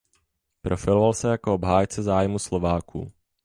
[0.63, 3.11] Profiloval se jako obhájce zájmů Slováků.